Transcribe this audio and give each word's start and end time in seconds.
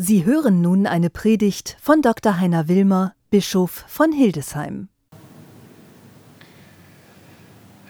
Sie 0.00 0.24
hören 0.24 0.60
nun 0.60 0.86
eine 0.86 1.10
Predigt 1.10 1.76
von 1.82 2.02
Dr. 2.02 2.38
Heiner 2.38 2.68
Wilmer, 2.68 3.14
Bischof 3.30 3.84
von 3.88 4.12
Hildesheim. 4.12 4.86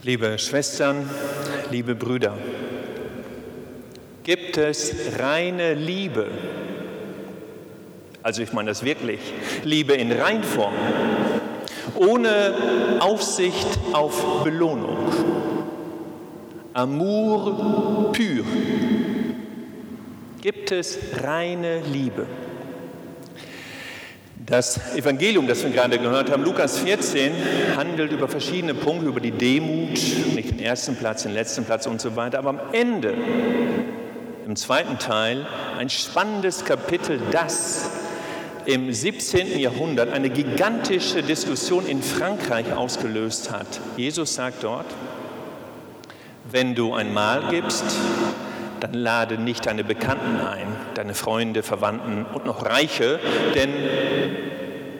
Liebe 0.03 0.39
Schwestern, 0.39 1.07
liebe 1.71 1.95
Brüder, 1.95 2.39
gibt 4.25 4.57
es 4.57 5.19
reine 5.19 5.75
Liebe? 5.75 6.31
Also 8.23 8.41
ich 8.41 8.55
meine 8.55 8.71
das 8.71 8.83
wirklich, 8.83 9.21
Liebe 9.65 9.93
in 9.93 10.11
Reinform, 10.11 10.73
ohne 11.95 13.01
Aufsicht 13.01 13.79
auf 13.93 14.45
Belohnung. 14.45 14.97
Amour 16.73 18.13
pur 18.15 18.45
gibt 20.41 20.73
es 20.73 20.99
reine 21.23 21.81
Liebe. 21.81 22.27
Das 24.37 24.95
Evangelium, 24.95 25.47
das 25.47 25.63
wir 25.63 25.71
gerade 25.71 25.99
gehört 25.99 26.31
haben, 26.31 26.43
Lukas 26.43 26.79
14, 26.79 27.33
handelt 27.77 28.13
über 28.13 28.29
verschiedene 28.29 28.75
Punkte, 28.75 29.07
über 29.07 29.21
die 29.21 29.31
Demut, 29.31 29.91
nicht 30.35 30.51
den 30.51 30.61
ersten 30.61 30.97
Platz, 30.97 31.25
den 31.25 31.35
letzten 31.35 31.65
Platz 31.65 31.87
und 31.87 32.01
so 32.01 32.17
weiter. 32.17 32.39
Aber 32.39 32.51
am 32.51 32.61
Ende, 32.73 33.15
im 34.47 34.57
zweiten 34.57 34.99
Teil, 34.99 35.47
ein 35.79 35.91
spannendes 35.91 36.65
Kapitel, 36.65 37.21
das 37.31 37.91
im 38.65 38.93
17. 38.93 39.59
Jahrhundert 39.59 40.13
eine 40.13 40.31
gigantische 40.31 41.23
Diskussion 41.23 41.87
in 41.87 42.03
Frankreich 42.03 42.73
ausgelöst 42.73 43.51
hat. 43.51 43.67
Jesus 43.97 44.35
sagt 44.35 44.63
dort, 44.63 44.87
wenn 46.51 46.75
du 46.75 46.95
ein 46.95 47.13
Mahl 47.13 47.45
gibst, 47.51 47.85
dann 48.81 48.95
lade 48.95 49.39
nicht 49.39 49.67
deine 49.67 49.85
Bekannten 49.85 50.41
ein, 50.41 50.67
deine 50.95 51.15
Freunde, 51.15 51.63
Verwandten 51.63 52.25
und 52.25 52.47
noch 52.47 52.65
Reiche, 52.65 53.19
denn 53.55 53.71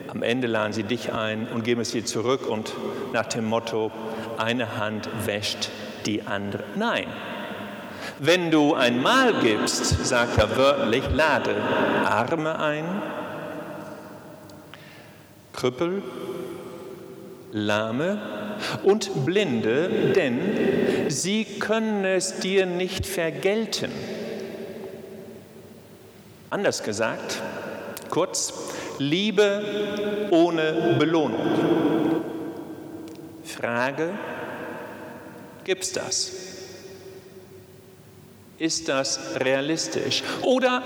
am 0.07 0.23
Ende 0.23 0.47
laden 0.47 0.73
sie 0.73 0.83
dich 0.83 1.13
ein 1.13 1.47
und 1.53 1.63
geben 1.63 1.81
es 1.81 1.91
dir 1.91 2.03
zurück 2.03 2.47
und 2.47 2.73
nach 3.13 3.27
dem 3.27 3.45
Motto, 3.45 3.91
eine 4.37 4.77
Hand 4.77 5.09
wäscht 5.25 5.69
die 6.05 6.23
andere. 6.23 6.63
Nein. 6.75 7.05
Wenn 8.17 8.49
du 8.49 8.73
ein 8.73 9.01
Mahl 9.01 9.33
gibst, 9.41 10.05
sagt 10.05 10.37
er 10.37 10.57
wörtlich, 10.57 11.03
lade 11.13 11.55
Arme 12.05 12.57
ein, 12.59 12.85
Krüppel, 15.53 16.01
Lahme, 17.51 18.19
und 18.83 19.25
Blinde, 19.25 20.11
denn 20.15 20.39
sie 21.09 21.45
können 21.45 22.05
es 22.05 22.39
dir 22.39 22.65
nicht 22.65 23.05
vergelten. 23.05 23.91
Anders 26.49 26.83
gesagt, 26.83 27.41
kurz, 28.09 28.53
Liebe 28.97 29.63
ohne 30.31 30.95
Belohnung. 30.99 32.23
Frage, 33.43 34.09
gibt 35.63 35.83
es 35.83 35.93
das? 35.93 36.48
Ist 38.59 38.89
das 38.89 39.19
realistisch? 39.39 40.21
Oder 40.41 40.83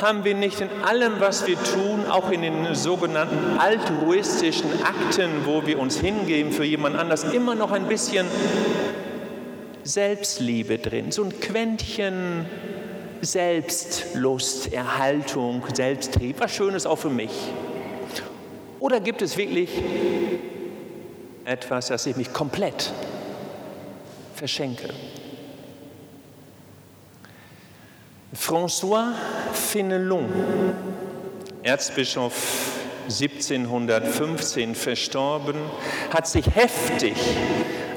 haben 0.00 0.24
wir 0.24 0.34
nicht 0.34 0.60
in 0.60 0.70
allem, 0.82 1.20
was 1.20 1.46
wir 1.46 1.56
tun, 1.62 2.06
auch 2.08 2.30
in 2.30 2.42
den 2.42 2.74
sogenannten 2.74 3.58
altruistischen 3.58 4.70
Akten, 4.82 5.44
wo 5.44 5.66
wir 5.66 5.78
uns 5.78 5.98
hingeben 5.98 6.50
für 6.50 6.64
jemand 6.64 6.96
anders, 6.96 7.24
immer 7.24 7.54
noch 7.54 7.72
ein 7.72 7.88
bisschen 7.88 8.26
Selbstliebe 9.82 10.78
drin, 10.78 11.12
so 11.12 11.24
ein 11.24 11.40
Quäntchen 11.40 12.46
Selbstlust, 13.20 14.72
Erhaltung, 14.72 15.62
Selbsttrieb, 15.74 16.40
was 16.40 16.54
Schönes 16.54 16.86
auch 16.86 16.98
für 16.98 17.10
mich? 17.10 17.30
Oder 18.80 19.00
gibt 19.00 19.22
es 19.22 19.36
wirklich 19.36 19.70
etwas, 21.44 21.88
das 21.88 22.06
ich 22.06 22.16
mich 22.16 22.32
komplett 22.32 22.92
verschenke? 24.34 24.88
François 28.34 29.12
Fénelon, 29.52 30.26
Erzbischof 31.62 32.34
1715 33.04 34.74
verstorben, 34.74 35.56
hat 36.12 36.26
sich 36.26 36.46
heftig 36.54 37.14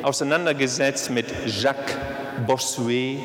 auseinandergesetzt 0.03 1.09
mit 1.09 1.25
Jacques 1.47 1.97
Bossuet, 2.45 3.17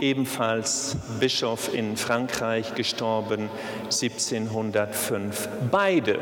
ebenfalls 0.00 0.96
Bischof 1.20 1.72
in 1.72 1.96
Frankreich, 1.96 2.74
gestorben 2.74 3.50
1705. 3.84 5.48
Beide 5.70 6.18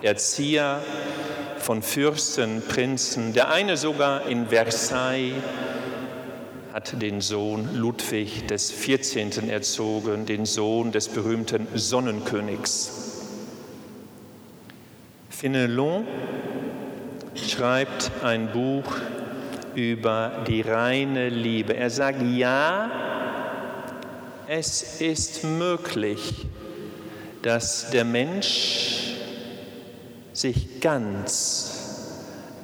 Erzieher 0.00 0.80
von 1.58 1.82
Fürsten, 1.82 2.62
Prinzen, 2.66 3.34
der 3.34 3.50
eine 3.50 3.76
sogar 3.76 4.26
in 4.26 4.46
Versailles 4.46 5.34
hat 6.78 7.02
den 7.02 7.20
Sohn 7.20 7.74
Ludwig 7.74 8.46
des 8.46 8.70
14. 8.70 9.50
erzogen, 9.50 10.26
den 10.26 10.46
Sohn 10.46 10.92
des 10.92 11.08
berühmten 11.08 11.66
Sonnenkönigs. 11.74 12.92
Fenelon 15.28 16.06
schreibt 17.34 18.12
ein 18.22 18.52
Buch 18.52 18.84
über 19.74 20.44
die 20.46 20.60
reine 20.60 21.30
Liebe. 21.30 21.76
Er 21.76 21.90
sagt, 21.90 22.22
ja, 22.22 22.88
es 24.46 25.00
ist 25.00 25.42
möglich, 25.42 26.46
dass 27.42 27.90
der 27.90 28.04
Mensch 28.04 29.16
sich 30.32 30.80
ganz 30.80 31.72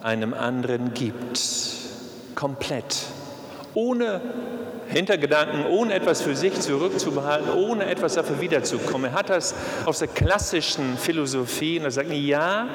einem 0.05 0.35
anderen 0.35 0.95
gibt, 0.95 1.41
komplett 2.37 2.95
ohne 3.75 4.21
Hintergedanken, 4.89 5.67
ohne 5.67 5.95
etwas 5.95 6.23
für 6.23 6.37
sich 6.37 6.61
zurückzubehalten, 6.61 7.51
ohne 7.53 7.87
etwas 7.87 8.15
dafür 8.15 8.41
wiederzukommen. 8.41 9.13
Er 9.13 9.19
hat 9.19 9.31
das 9.31 9.55
aus 9.87 9.99
der 10.01 10.09
klassischen 10.09 10.97
Philosophie 10.99 11.79
und 11.79 11.85
er 11.85 11.91
sagt, 11.91 12.13
ja, 12.13 12.67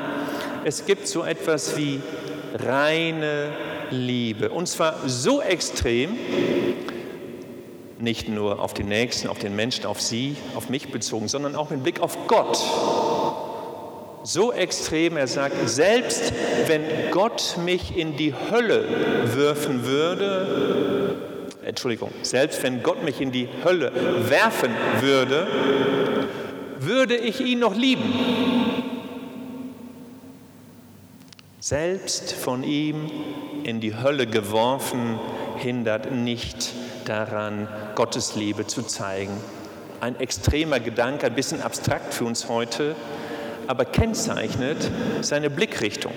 es 0.66 0.86
gibt 0.86 1.08
so 1.08 1.24
etwas 1.24 1.78
wie 1.78 2.02
reine 2.56 3.50
Liebe. 3.92 4.50
Und 4.50 4.68
zwar 4.68 4.96
so 5.06 5.42
extrem, 5.42 6.18
nicht 8.00 8.30
nur 8.30 8.60
auf 8.60 8.74
den 8.74 8.88
Nächsten, 8.88 9.28
auf 9.28 9.40
den 9.40 9.56
Menschen, 9.56 9.86
auf 9.86 10.02
Sie, 10.02 10.36
auf 10.56 10.70
mich 10.70 10.90
bezogen, 10.92 11.28
sondern 11.28 11.56
auch 11.56 11.70
mit 11.70 11.84
Blick 11.84 12.00
auf 12.00 12.28
Gott 12.28 12.58
so 14.24 14.52
extrem, 14.52 15.18
er 15.18 15.28
sagt, 15.28 15.70
selbst 15.70 16.34
wenn 16.68 16.84
Gott 17.12 17.58
mich 17.64 17.98
in 17.98 18.18
die 18.18 18.34
Hölle 18.34 18.86
würfen 19.34 19.86
würde, 19.86 21.16
Entschuldigung, 21.64 22.12
selbst 22.24 22.64
wenn 22.64 22.84
Gott 22.84 23.04
mich 23.04 23.22
in 23.22 23.32
die 23.32 23.48
Hölle 23.64 23.92
werfen 24.28 24.72
würde, 25.02 25.48
würde 26.80 27.16
ich 27.16 27.42
ihn 27.42 27.60
noch 27.60 27.76
lieben. 27.76 28.14
Selbst 31.60 32.32
von 32.34 32.64
ihm 32.64 33.12
in 33.64 33.82
die 33.82 33.96
Hölle 33.96 34.26
geworfen, 34.26 35.20
hindert 35.58 36.12
nicht 36.12 36.72
daran, 37.06 37.68
Gottes 37.96 38.36
Liebe 38.36 38.66
zu 38.66 38.82
zeigen. 38.82 39.34
Ein 40.00 40.20
extremer 40.20 40.80
Gedanke, 40.80 41.28
ein 41.28 41.36
bisschen 41.36 41.62
abstrakt 41.62 42.14
für 42.14 42.24
uns 42.24 42.48
heute, 42.48 42.96
aber 43.70 43.86
kennzeichnet 43.86 44.78
seine 45.22 45.52
Blickrichtung. 45.52 46.12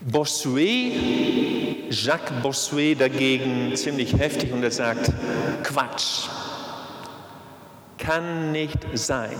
Bossuet, 0.00 0.92
Jacques 1.90 2.32
Bossuet 2.44 2.94
dagegen 3.00 3.74
ziemlich 3.74 4.16
heftig 4.16 4.52
und 4.52 4.62
er 4.62 4.70
sagt, 4.70 5.10
Quatsch, 5.64 6.28
kann 7.98 8.52
nicht 8.52 8.78
sein. 8.94 9.36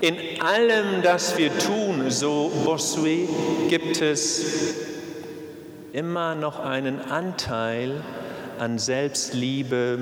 In 0.00 0.16
allem, 0.42 1.02
das 1.04 1.38
wir 1.38 1.56
tun, 1.56 2.10
so 2.10 2.50
Bossuet, 2.64 3.28
gibt 3.68 4.02
es 4.02 4.74
immer 5.92 6.34
noch 6.34 6.58
einen 6.58 7.00
Anteil 7.00 8.02
an 8.58 8.78
Selbstliebe, 8.78 9.98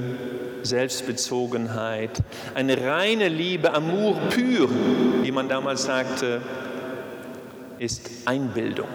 Selbstbezogenheit, 0.62 2.23
eine 2.55 2.81
reine 2.81 3.29
Liebe, 3.29 3.73
Amour 3.73 4.19
pur, 4.31 4.69
wie 5.23 5.32
man 5.32 5.49
damals 5.49 5.85
sagte, 5.85 6.41
ist 7.79 8.11
Einbildung. 8.25 8.88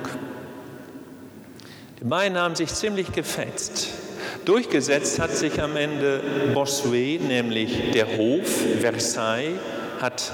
Die 2.00 2.06
beiden 2.06 2.38
haben 2.38 2.56
sich 2.56 2.74
ziemlich 2.74 3.12
gefetzt. 3.12 3.90
Durchgesetzt 4.46 5.20
hat 5.20 5.32
sich 5.32 5.62
am 5.62 5.76
Ende 5.78 6.22
Bossuet, 6.54 7.22
nämlich 7.22 7.92
der 7.92 8.18
Hof 8.18 8.48
Versailles, 8.80 9.60
hat 10.00 10.32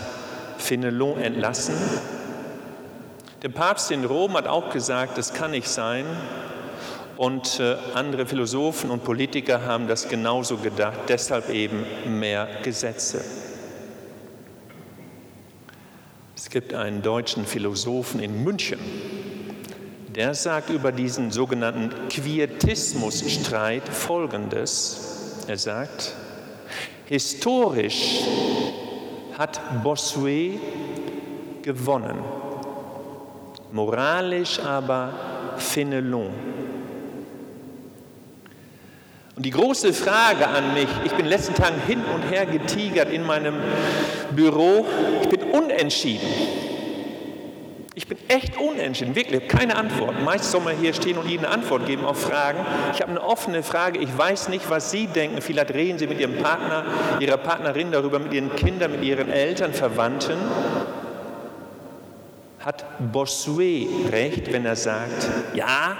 Fenelon 0.57 1.19
entlassen. 1.19 1.75
Der 3.43 3.49
Papst 3.49 3.91
in 3.91 4.05
Rom 4.05 4.33
hat 4.33 4.47
auch 4.47 4.71
gesagt, 4.71 5.17
es 5.17 5.33
kann 5.33 5.51
nicht 5.51 5.67
sein, 5.67 6.05
Und 7.17 7.59
äh, 7.59 7.75
andere 7.95 8.27
Philosophen 8.27 8.91
und 8.91 9.03
Politiker 9.03 9.65
haben 9.65 9.87
das 9.87 10.07
genauso 10.07 10.57
gedacht, 10.57 10.99
deshalb 11.07 11.49
eben 11.49 11.83
mehr 12.19 12.47
Gesetze. 12.61 13.25
Es 16.35 16.51
gibt 16.51 16.75
einen 16.75 17.01
deutschen 17.01 17.47
Philosophen 17.47 18.19
in 18.19 18.43
München, 18.43 18.79
der 20.15 20.35
sagt 20.35 20.69
über 20.69 20.91
diesen 20.91 21.31
sogenannten 21.31 22.07
Quietismusstreit 22.09 23.89
Folgendes. 23.89 25.43
Er 25.47 25.57
sagt, 25.57 26.13
historisch 27.07 28.21
hat 29.39 29.59
Bossuet 29.83 30.59
gewonnen, 31.63 32.19
moralisch 33.71 34.59
aber 34.59 35.13
Fenelon. 35.57 36.66
Und 39.37 39.45
die 39.45 39.51
große 39.51 39.93
Frage 39.93 40.47
an 40.47 40.73
mich, 40.73 40.87
ich 41.05 41.11
bin 41.11 41.19
in 41.19 41.25
den 41.25 41.29
letzten 41.29 41.53
Tagen 41.53 41.79
hin 41.85 42.01
und 42.11 42.23
her 42.23 42.47
getigert 42.47 43.11
in 43.11 43.23
meinem 43.23 43.53
Büro, 44.31 44.83
ich 45.21 45.29
bin 45.29 45.43
unentschieden. 45.51 46.27
Ich 47.93 48.07
bin 48.07 48.17
echt 48.29 48.59
unentschieden, 48.59 49.15
wirklich, 49.15 49.47
keine 49.47 49.75
Antwort. 49.75 50.23
Meist 50.23 50.49
soll 50.49 50.61
man 50.61 50.75
hier 50.77 50.91
stehen 50.91 51.19
und 51.19 51.29
Ihnen 51.29 51.45
eine 51.45 51.53
Antwort 51.53 51.85
geben 51.85 52.03
auf 52.03 52.19
Fragen. 52.19 52.57
Ich 52.95 53.01
habe 53.01 53.11
eine 53.11 53.21
offene 53.21 53.61
Frage, 53.61 53.99
ich 53.99 54.17
weiß 54.17 54.49
nicht, 54.49 54.71
was 54.71 54.89
Sie 54.89 55.05
denken. 55.05 55.39
Vielleicht 55.39 55.71
reden 55.71 55.99
Sie 55.99 56.07
mit 56.07 56.19
Ihrem 56.19 56.37
Partner, 56.37 56.85
Ihrer 57.19 57.37
Partnerin 57.37 57.91
darüber, 57.91 58.17
mit 58.17 58.33
Ihren 58.33 58.55
Kindern, 58.55 58.91
mit 58.91 59.03
Ihren 59.03 59.29
Eltern, 59.29 59.71
Verwandten. 59.71 60.37
Hat 62.65 62.85
Bossuet 63.11 63.87
recht, 64.11 64.51
wenn 64.51 64.65
er 64.65 64.75
sagt, 64.75 65.29
ja, 65.53 65.95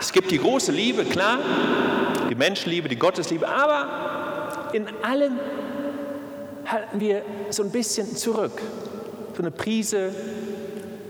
es 0.00 0.10
gibt 0.12 0.30
die 0.30 0.38
große 0.38 0.72
Liebe, 0.72 1.04
klar, 1.04 1.40
die 2.30 2.36
Menschenliebe, 2.36 2.88
die 2.88 2.96
Gottesliebe, 2.96 3.46
aber 3.48 4.70
in 4.72 4.86
allem 5.02 5.38
halten 6.64 7.00
wir 7.00 7.22
so 7.50 7.64
ein 7.64 7.70
bisschen 7.70 8.16
zurück. 8.16 8.62
So 9.34 9.42
eine 9.42 9.50
Prise 9.50 10.14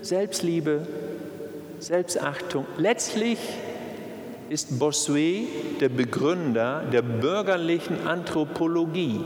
Selbstliebe, 0.03 0.87
Selbstachtung. 1.79 2.65
Letztlich 2.79 3.39
ist 4.49 4.79
Bossuet 4.79 5.81
der 5.81 5.91
Begründer 5.91 6.83
der 6.91 7.03
bürgerlichen 7.03 8.07
Anthropologie, 8.07 9.21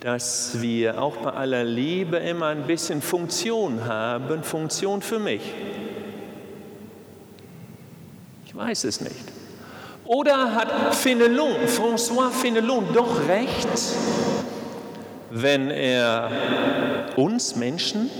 dass 0.00 0.60
wir 0.60 1.00
auch 1.00 1.16
bei 1.16 1.30
aller 1.30 1.64
Liebe 1.64 2.18
immer 2.18 2.46
ein 2.48 2.66
bisschen 2.66 3.00
Funktion 3.00 3.84
haben, 3.86 4.42
Funktion 4.42 5.00
für 5.00 5.18
mich. 5.18 5.42
Ich 8.44 8.54
weiß 8.54 8.84
es 8.84 9.00
nicht. 9.00 9.39
Oder 10.10 10.54
hat 10.56 10.96
Fenelon, 10.96 11.68
François 11.68 12.32
Fenelon 12.32 12.92
doch 12.92 13.28
recht, 13.28 13.68
wenn 15.30 15.70
er 15.70 16.32
uns 17.14 17.54
Menschen 17.54 18.10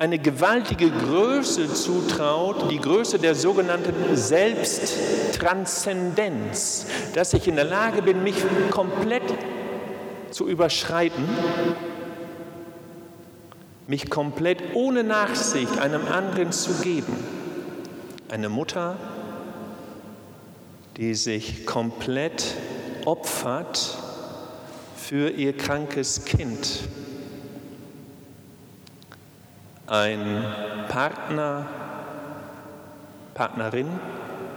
eine 0.00 0.18
gewaltige 0.18 0.90
Größe 0.90 1.72
zutraut, 1.72 2.68
die 2.72 2.80
Größe 2.80 3.20
der 3.20 3.36
sogenannten 3.36 4.16
Selbsttranszendenz, 4.16 6.86
dass 7.14 7.32
ich 7.32 7.46
in 7.46 7.54
der 7.54 7.66
Lage 7.66 8.02
bin, 8.02 8.24
mich 8.24 8.34
komplett 8.70 9.22
zu 10.32 10.48
überschreiten, 10.48 11.24
mich 13.86 14.10
komplett 14.10 14.74
ohne 14.74 15.04
Nachsicht 15.04 15.78
einem 15.78 16.04
anderen 16.08 16.50
zu 16.50 16.72
geben. 16.82 17.16
Eine 18.28 18.48
Mutter, 18.48 18.96
die 20.96 21.14
sich 21.14 21.66
komplett 21.66 22.54
opfert 23.04 23.98
für 24.96 25.30
ihr 25.30 25.56
krankes 25.56 26.24
Kind. 26.24 26.80
Ein 29.86 30.44
Partner, 30.88 31.66
Partnerin, 33.34 33.88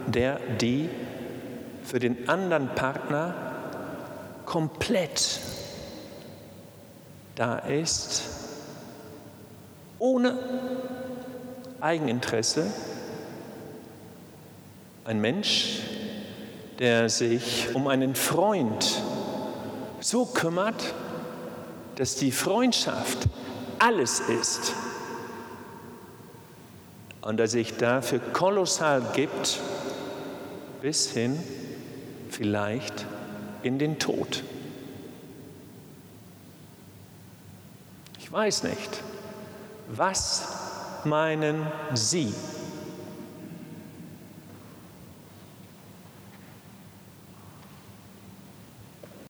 der, 0.08 0.40
die 0.60 0.90
für 1.84 2.00
den 2.00 2.30
anderen 2.30 2.70
Partner 2.70 3.36
komplett 4.46 5.40
da 7.36 7.60
ist, 7.60 8.24
ohne 10.00 10.38
Eigeninteresse. 11.82 12.72
Ein 15.06 15.22
Mensch, 15.22 15.82
der 16.80 17.10
sich 17.10 17.76
um 17.76 17.88
einen 17.88 18.16
Freund 18.16 19.02
so 20.00 20.26
kümmert, 20.26 20.94
dass 21.96 22.16
die 22.16 22.32
Freundschaft 22.32 23.28
alles 23.80 24.22
ist 24.22 24.74
und 27.22 27.38
der 27.38 27.48
sich 27.48 27.76
dafür 27.76 28.20
kolossal 28.20 29.02
gibt, 29.14 29.60
bis 30.82 31.12
hin 31.12 31.38
vielleicht 32.30 33.06
in 33.64 33.78
den 33.78 34.00
Tod. 34.00 34.44
Ich 38.20 38.32
weiß 38.32 38.64
nicht, 38.64 39.04
was 39.90 40.48
meinen 41.04 41.68
Sie? 41.94 42.34